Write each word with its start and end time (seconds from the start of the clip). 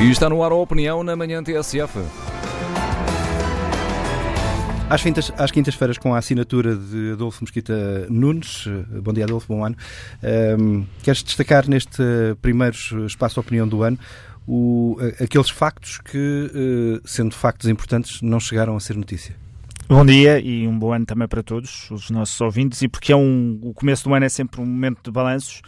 E 0.00 0.10
está 0.10 0.28
no 0.28 0.42
ar 0.42 0.52
a 0.52 0.54
opinião 0.54 1.02
na 1.02 1.14
manhã 1.14 1.42
TSF. 1.42 1.98
Às, 4.90 5.02
quintas, 5.02 5.32
às 5.38 5.50
quintas-feiras, 5.50 5.96
com 5.96 6.14
a 6.14 6.18
assinatura 6.18 6.76
de 6.76 7.12
Adolfo 7.12 7.44
Mesquita 7.44 8.06
Nunes. 8.10 8.66
Bom 9.02 9.12
dia, 9.12 9.24
Adolfo, 9.24 9.46
bom 9.48 9.64
ano. 9.64 9.76
Um, 10.58 10.84
queres 11.02 11.22
destacar 11.22 11.68
neste 11.68 12.02
primeiro 12.42 12.76
espaço 13.06 13.34
de 13.34 13.40
opinião 13.40 13.66
do 13.66 13.82
ano 13.82 13.98
o, 14.46 14.96
aqueles 15.20 15.50
factos 15.50 15.98
que, 15.98 16.50
eh, 16.52 17.00
sendo 17.04 17.34
factos 17.34 17.68
importantes, 17.68 18.20
não 18.22 18.40
chegaram 18.40 18.76
a 18.76 18.80
ser 18.80 18.96
notícia? 18.96 19.36
Bom 19.88 20.04
dia 20.04 20.40
e 20.40 20.66
um 20.66 20.78
bom 20.78 20.92
ano 20.92 21.04
também 21.04 21.28
para 21.28 21.42
todos 21.42 21.90
os 21.90 22.10
nossos 22.10 22.40
ouvintes. 22.40 22.82
E 22.82 22.88
porque 22.88 23.12
é 23.12 23.16
um, 23.16 23.58
o 23.62 23.74
começo 23.74 24.04
do 24.04 24.14
ano 24.14 24.24
é 24.24 24.28
sempre 24.28 24.60
um 24.60 24.66
momento 24.66 25.00
de 25.04 25.10
balanços, 25.10 25.60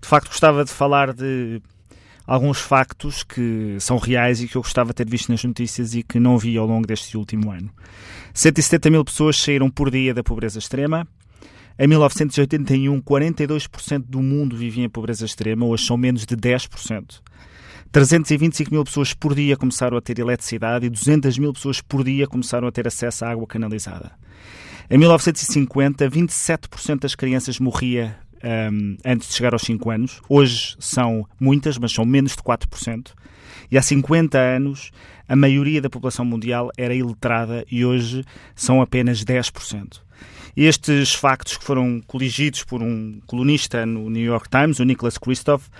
de 0.00 0.08
facto 0.08 0.28
gostava 0.28 0.64
de 0.64 0.70
falar 0.70 1.12
de 1.12 1.60
alguns 2.26 2.60
factos 2.60 3.22
que 3.22 3.76
são 3.80 3.98
reais 3.98 4.40
e 4.40 4.48
que 4.48 4.56
eu 4.56 4.62
gostava 4.62 4.90
de 4.90 4.96
ter 4.96 5.08
visto 5.08 5.30
nas 5.30 5.42
notícias 5.44 5.94
e 5.94 6.02
que 6.02 6.20
não 6.20 6.38
vi 6.38 6.56
ao 6.56 6.66
longo 6.66 6.86
deste 6.86 7.16
último 7.16 7.50
ano. 7.50 7.70
170 8.34 8.90
mil 8.90 9.04
pessoas 9.04 9.36
saíram 9.36 9.70
por 9.70 9.90
dia 9.90 10.14
da 10.14 10.22
pobreza 10.22 10.58
extrema. 10.58 11.06
Em 11.78 11.86
1981, 11.86 13.00
42% 13.00 14.04
do 14.06 14.22
mundo 14.22 14.56
vivia 14.56 14.84
em 14.84 14.88
pobreza 14.88 15.24
extrema, 15.24 15.66
hoje 15.66 15.86
são 15.86 15.96
menos 15.96 16.24
de 16.26 16.36
10%. 16.36 17.20
325 17.90 18.72
mil 18.72 18.84
pessoas 18.84 19.12
por 19.12 19.34
dia 19.34 19.56
começaram 19.56 19.98
a 19.98 20.00
ter 20.00 20.18
eletricidade 20.18 20.86
e 20.86 20.90
200 20.90 21.36
mil 21.38 21.52
pessoas 21.52 21.80
por 21.82 22.02
dia 22.02 22.26
começaram 22.26 22.66
a 22.66 22.72
ter 22.72 22.86
acesso 22.86 23.24
à 23.24 23.30
água 23.30 23.46
canalizada. 23.46 24.12
Em 24.90 24.98
1950, 24.98 26.08
27% 26.08 27.00
das 27.00 27.14
crianças 27.14 27.58
morria 27.58 28.18
um, 28.42 28.96
antes 29.04 29.28
de 29.28 29.34
chegar 29.34 29.52
aos 29.52 29.62
5 29.62 29.90
anos. 29.90 30.20
Hoje 30.28 30.76
são 30.78 31.26
muitas, 31.38 31.78
mas 31.78 31.92
são 31.92 32.04
menos 32.04 32.32
de 32.32 32.42
4%. 32.42 33.12
E 33.70 33.78
há 33.78 33.82
50 33.82 34.38
anos, 34.38 34.90
a 35.28 35.36
maioria 35.36 35.80
da 35.80 35.88
população 35.88 36.24
mundial 36.24 36.70
era 36.76 36.94
iletrada 36.94 37.64
e 37.70 37.84
hoje 37.84 38.24
são 38.54 38.82
apenas 38.82 39.24
10%. 39.24 40.00
Estes 40.54 41.14
factos 41.14 41.56
que 41.56 41.64
foram 41.64 42.02
coligidos 42.06 42.62
por 42.62 42.82
um 42.82 43.20
colunista 43.26 43.86
no 43.86 44.10
New 44.10 44.22
York 44.22 44.50
Times, 44.50 44.80
o 44.80 44.84
Nicholas 44.84 45.16
Kristof, 45.16 45.70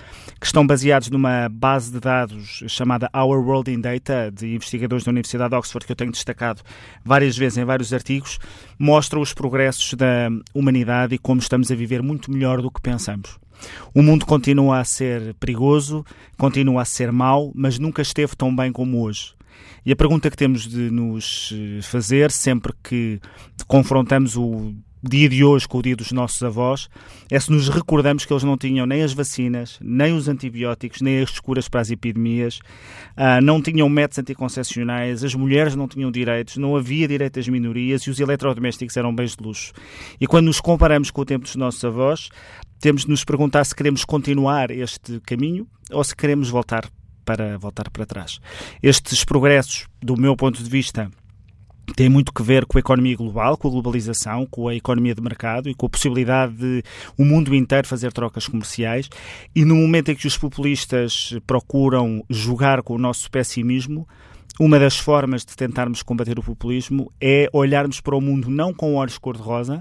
que 0.40 0.46
estão 0.46 0.66
baseados 0.66 1.10
numa 1.10 1.46
base 1.50 1.92
de 1.92 2.00
dados 2.00 2.64
chamada 2.68 3.10
Our 3.14 3.38
World 3.38 3.70
in 3.70 3.82
Data, 3.82 4.32
de 4.32 4.54
investigadores 4.54 5.04
da 5.04 5.10
Universidade 5.10 5.50
de 5.50 5.56
Oxford, 5.56 5.84
que 5.84 5.92
eu 5.92 5.96
tenho 5.96 6.10
destacado 6.10 6.62
várias 7.04 7.36
vezes 7.36 7.58
em 7.58 7.64
vários 7.66 7.92
artigos, 7.92 8.38
mostram 8.78 9.20
os 9.20 9.34
progressos 9.34 9.92
da 9.92 10.30
humanidade 10.54 11.14
e 11.14 11.18
como 11.18 11.40
estamos 11.40 11.70
a 11.70 11.74
viver 11.74 12.02
muito 12.02 12.32
melhor 12.32 12.62
do 12.62 12.70
que 12.70 12.80
pensamos. 12.80 13.38
O 13.92 14.02
mundo 14.02 14.24
continua 14.24 14.78
a 14.78 14.84
ser 14.84 15.34
perigoso, 15.34 16.02
continua 16.38 16.80
a 16.80 16.86
ser 16.86 17.12
mau, 17.12 17.52
mas 17.54 17.78
nunca 17.78 18.00
esteve 18.00 18.34
tão 18.34 18.54
bem 18.54 18.72
como 18.72 19.02
hoje. 19.02 19.34
E 19.84 19.90
a 19.90 19.96
pergunta 19.96 20.30
que 20.30 20.36
temos 20.36 20.66
de 20.68 20.90
nos 20.90 21.52
eh, 21.52 21.82
fazer 21.82 22.30
sempre 22.30 22.72
que 22.82 23.20
confrontamos 23.72 24.36
o 24.36 24.74
dia 25.02 25.30
de 25.30 25.42
hoje 25.42 25.66
com 25.66 25.78
o 25.78 25.82
dia 25.82 25.96
dos 25.96 26.12
nossos 26.12 26.42
avós 26.42 26.90
é 27.30 27.40
se 27.40 27.50
nos 27.50 27.70
recordamos 27.70 28.26
que 28.26 28.30
eles 28.30 28.42
não 28.42 28.58
tinham 28.58 28.84
nem 28.84 29.02
as 29.02 29.14
vacinas, 29.14 29.78
nem 29.80 30.14
os 30.14 30.28
antibióticos, 30.28 31.00
nem 31.00 31.22
as 31.22 31.40
curas 31.40 31.70
para 31.70 31.80
as 31.80 31.90
epidemias, 31.90 32.58
uh, 33.16 33.40
não 33.42 33.62
tinham 33.62 33.88
métodos 33.88 34.18
anticoncepcionais, 34.18 35.24
as 35.24 35.34
mulheres 35.34 35.74
não 35.74 35.88
tinham 35.88 36.10
direitos, 36.10 36.58
não 36.58 36.76
havia 36.76 37.08
direito 37.08 37.40
às 37.40 37.48
minorias 37.48 38.02
e 38.02 38.10
os 38.10 38.20
eletrodomésticos 38.20 38.94
eram 38.94 39.14
bens 39.14 39.34
de 39.34 39.42
luxo. 39.42 39.72
E 40.20 40.26
quando 40.26 40.48
nos 40.48 40.60
comparamos 40.60 41.10
com 41.10 41.22
o 41.22 41.24
tempo 41.24 41.46
dos 41.46 41.56
nossos 41.56 41.82
avós, 41.82 42.28
temos 42.78 43.06
de 43.06 43.08
nos 43.08 43.24
perguntar 43.24 43.64
se 43.64 43.74
queremos 43.74 44.04
continuar 44.04 44.70
este 44.70 45.18
caminho 45.20 45.66
ou 45.90 46.04
se 46.04 46.14
queremos 46.14 46.50
voltar 46.50 46.90
para 47.24 47.56
voltar 47.56 47.88
para 47.88 48.04
trás. 48.04 48.38
Estes 48.82 49.24
progressos, 49.24 49.86
do 50.02 50.14
meu 50.14 50.36
ponto 50.36 50.62
de 50.62 50.68
vista, 50.68 51.10
têm 51.94 52.08
muito 52.08 52.32
que 52.32 52.42
ver 52.42 52.66
com 52.66 52.78
a 52.78 52.80
economia 52.80 53.16
global, 53.16 53.56
com 53.56 53.68
a 53.68 53.70
globalização, 53.70 54.46
com 54.46 54.68
a 54.68 54.74
economia 54.74 55.14
de 55.14 55.22
mercado 55.22 55.68
e 55.68 55.74
com 55.74 55.86
a 55.86 55.90
possibilidade 55.90 56.54
de 56.54 56.82
o 57.18 57.24
mundo 57.24 57.54
inteiro 57.54 57.86
fazer 57.86 58.12
trocas 58.12 58.46
comerciais. 58.46 59.08
E 59.54 59.64
no 59.64 59.74
momento 59.74 60.10
em 60.10 60.14
que 60.14 60.26
os 60.26 60.36
populistas 60.36 61.34
procuram 61.46 62.24
jogar 62.28 62.82
com 62.82 62.94
o 62.94 62.98
nosso 62.98 63.30
pessimismo, 63.30 64.06
uma 64.60 64.78
das 64.78 64.98
formas 64.98 65.44
de 65.44 65.56
tentarmos 65.56 66.02
combater 66.02 66.38
o 66.38 66.42
populismo 66.42 67.10
é 67.20 67.48
olharmos 67.52 68.00
para 68.00 68.16
o 68.16 68.20
mundo 68.20 68.50
não 68.50 68.72
com 68.72 68.94
olhos 68.94 69.18
cor-de-rosa, 69.18 69.80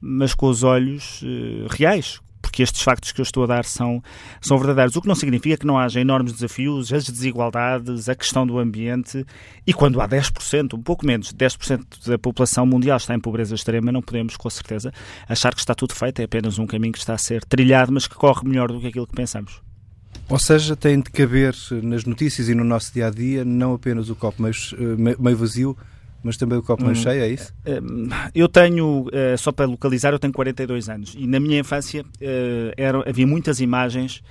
mas 0.00 0.34
com 0.34 0.46
os 0.46 0.62
olhos 0.62 1.22
uh, 1.22 1.66
reais, 1.70 2.20
porque 2.56 2.62
estes 2.62 2.80
factos 2.80 3.12
que 3.12 3.20
eu 3.20 3.22
estou 3.22 3.44
a 3.44 3.46
dar 3.46 3.66
são, 3.66 4.02
são 4.40 4.56
verdadeiros. 4.56 4.96
O 4.96 5.02
que 5.02 5.08
não 5.08 5.14
significa 5.14 5.58
que 5.58 5.66
não 5.66 5.78
haja 5.78 6.00
enormes 6.00 6.32
desafios, 6.32 6.90
as 6.90 7.06
desigualdades, 7.06 8.08
a 8.08 8.14
questão 8.14 8.46
do 8.46 8.58
ambiente, 8.58 9.26
e 9.66 9.74
quando 9.74 10.00
há 10.00 10.08
10%, 10.08 10.72
um 10.72 10.82
pouco 10.82 11.04
menos, 11.04 11.34
10% 11.34 11.84
da 12.06 12.18
população 12.18 12.64
mundial 12.64 12.96
está 12.96 13.14
em 13.14 13.20
pobreza 13.20 13.54
extrema, 13.54 13.92
não 13.92 14.00
podemos, 14.00 14.38
com 14.38 14.48
certeza, 14.48 14.90
achar 15.28 15.52
que 15.52 15.60
está 15.60 15.74
tudo 15.74 15.94
feito, 15.94 16.20
é 16.20 16.24
apenas 16.24 16.58
um 16.58 16.66
caminho 16.66 16.94
que 16.94 16.98
está 16.98 17.12
a 17.12 17.18
ser 17.18 17.44
trilhado, 17.44 17.92
mas 17.92 18.06
que 18.06 18.14
corre 18.14 18.48
melhor 18.48 18.72
do 18.72 18.80
que 18.80 18.86
aquilo 18.86 19.06
que 19.06 19.14
pensamos. 19.14 19.60
Ou 20.26 20.38
seja, 20.38 20.74
tem 20.74 20.98
de 20.98 21.10
caber 21.10 21.54
nas 21.82 22.06
notícias 22.06 22.48
e 22.48 22.54
no 22.54 22.64
nosso 22.64 22.90
dia 22.90 23.08
a 23.08 23.10
dia 23.10 23.44
não 23.44 23.74
apenas 23.74 24.08
o 24.08 24.16
copo 24.16 24.42
meio, 24.42 24.54
meio 25.20 25.36
vazio, 25.36 25.76
mas 26.26 26.36
também 26.36 26.58
o 26.58 26.62
copo 26.62 26.84
mais 26.84 26.98
hum, 26.98 27.02
cheio, 27.02 27.22
é 27.22 27.28
isso? 27.28 27.54
Hum, 27.64 28.08
eu 28.34 28.48
tenho, 28.48 29.06
eh, 29.12 29.36
só 29.36 29.52
para 29.52 29.64
localizar, 29.64 30.12
eu 30.12 30.18
tenho 30.18 30.32
42 30.32 30.88
anos 30.88 31.14
e 31.16 31.24
na 31.24 31.38
minha 31.38 31.60
infância 31.60 32.04
eh, 32.20 32.74
era, 32.76 33.08
havia 33.08 33.24
muitas 33.24 33.60
imagens 33.60 34.24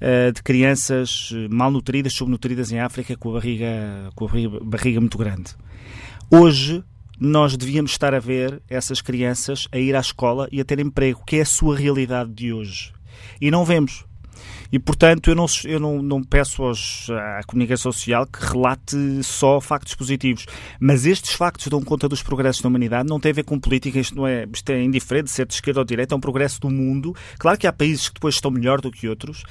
eh, 0.00 0.30
de 0.30 0.40
crianças 0.44 1.32
malnutridas, 1.50 2.12
subnutridas 2.12 2.70
em 2.70 2.78
África 2.78 3.16
com 3.16 3.30
a 3.30 3.32
barriga, 3.32 3.68
com 4.14 4.26
a 4.26 4.28
barriga, 4.28 4.60
barriga 4.62 5.00
muito 5.00 5.18
grande. 5.18 5.56
Hoje 6.30 6.84
nós 7.18 7.56
devíamos 7.56 7.90
estar 7.90 8.14
a 8.14 8.20
ver 8.20 8.62
essas 8.68 9.00
crianças 9.02 9.66
a 9.72 9.78
ir 9.78 9.96
à 9.96 10.00
escola 10.00 10.48
e 10.52 10.60
a 10.60 10.64
ter 10.64 10.78
emprego, 10.78 11.24
que 11.26 11.36
é 11.36 11.40
a 11.40 11.44
sua 11.44 11.76
realidade 11.76 12.32
de 12.32 12.52
hoje. 12.52 12.92
E 13.40 13.50
não 13.50 13.64
vemos. 13.64 14.04
E, 14.72 14.78
portanto, 14.78 15.30
eu 15.30 15.34
não, 15.34 15.46
eu 15.64 15.80
não, 15.80 16.02
não 16.02 16.22
peço 16.22 16.62
aos, 16.62 17.08
à 17.10 17.40
comunicação 17.46 17.92
social 17.92 18.26
que 18.26 18.44
relate 18.44 18.96
só 19.22 19.60
factos 19.60 19.94
positivos. 19.94 20.46
Mas 20.78 21.06
estes 21.06 21.32
factos 21.32 21.66
dão 21.68 21.82
conta 21.82 22.08
dos 22.08 22.22
progressos 22.22 22.62
da 22.62 22.68
humanidade, 22.68 23.08
não 23.08 23.18
tem 23.18 23.30
a 23.30 23.34
ver 23.34 23.44
com 23.44 23.58
política, 23.58 23.98
isto, 23.98 24.14
não 24.14 24.26
é, 24.26 24.46
isto 24.52 24.70
é 24.70 24.82
indiferente, 24.82 25.30
ser 25.30 25.46
de 25.46 25.54
esquerda 25.54 25.80
ou 25.80 25.84
de 25.84 25.88
direita, 25.88 26.14
é 26.14 26.16
um 26.16 26.20
progresso 26.20 26.60
do 26.60 26.70
mundo. 26.70 27.14
Claro 27.38 27.58
que 27.58 27.66
há 27.66 27.72
países 27.72 28.08
que 28.08 28.14
depois 28.14 28.34
estão 28.36 28.50
melhor 28.50 28.80
do 28.80 28.90
que 28.90 29.08
outros, 29.08 29.42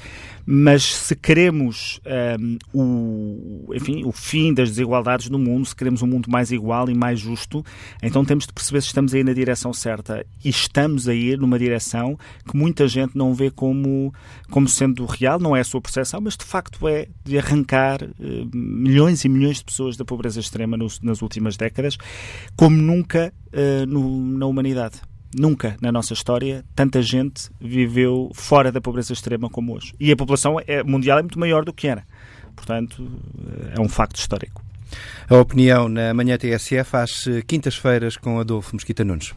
mas 0.46 0.84
se 0.84 1.16
queremos 1.16 2.00
um, 2.40 2.57
o, 2.74 3.74
enfim, 3.75 4.03
o 4.06 4.12
fim 4.12 4.53
das 4.53 4.69
desigualdades 4.69 5.30
no 5.30 5.38
mundo, 5.38 5.66
se 5.66 5.75
queremos 5.75 6.01
um 6.01 6.07
mundo 6.07 6.30
mais 6.30 6.51
igual 6.51 6.90
e 6.90 6.96
mais 6.96 7.19
justo, 7.19 7.63
então 8.01 8.24
temos 8.24 8.47
de 8.47 8.53
perceber 8.53 8.81
se 8.81 8.88
estamos 8.88 9.13
a 9.13 9.19
ir 9.19 9.24
na 9.24 9.34
direção 9.34 9.74
certa. 9.74 10.25
E 10.44 10.50
estamos 10.50 11.07
a 11.07 11.13
ir 11.13 11.38
numa 11.38 11.59
direção 11.59 12.18
que 12.47 12.56
muita 12.56 12.88
gente 12.88 13.18
não 13.18 13.34
vê 13.34 13.51
como, 13.51 14.13
como 14.50 14.68
sendo 14.68 15.09
real, 15.09 15.40
não 15.40 15.56
é 15.56 15.62
a 15.62 15.64
sua 15.64 15.81
percepção, 15.81 16.22
mas 16.22 16.38
de 16.38 16.46
facto 16.46 16.88
é 16.88 17.08
de 17.24 17.38
arrancar 17.38 18.03
uh, 18.03 18.50
milhões 18.53 19.25
e 19.25 19.30
milhões 19.30 19.58
de 19.58 19.66
pessoas 19.66 19.97
da 19.97 20.06
pobreza 20.06 20.40
extrema 20.40 20.78
nos, 20.78 21.00
nas 21.02 21.22
últimas 21.22 21.58
décadas, 21.58 21.97
como 22.56 22.78
nunca 22.78 23.34
uh, 23.48 23.86
no, 23.86 24.38
na 24.38 24.46
humanidade. 24.46 25.02
Nunca 25.38 25.78
na 25.80 25.92
nossa 25.92 26.14
história 26.14 26.66
tanta 26.75 27.02
gente 27.02 27.50
viveu 27.62 28.31
fora 28.34 28.72
da 28.72 28.81
pobreza 28.81 29.14
extrema 29.14 29.50
como 29.50 29.75
hoje. 29.75 29.94
E 30.00 30.12
a 30.12 30.16
população 30.16 30.58
é, 30.66 30.81
mundial 30.84 31.19
é 31.19 31.22
muito 31.22 31.40
maior 31.40 31.64
do 31.64 31.72
que 31.72 31.88
era. 31.88 32.03
Portanto, 32.56 33.08
eh, 33.48 33.74
é 33.78 33.80
um 33.80 33.88
facto 33.88 34.18
histórico. 34.18 34.64
A 35.30 35.38
opinião 35.38 35.88
na 35.88 36.16
manhã 36.16 36.36
TSF 36.36 36.98
às 36.98 37.25
quintas-feiras 37.46 38.18
com 38.18 38.40
Adolfo 38.40 38.75
Mosquita 38.75 39.03
Nunes. 39.03 39.36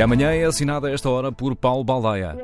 Que 0.00 0.04
amanhã 0.04 0.32
é 0.32 0.44
assinada 0.46 0.88
a 0.88 0.92
esta 0.94 1.10
hora 1.10 1.30
por 1.30 1.54
Paulo 1.54 1.84
Baldaia. 1.84 2.34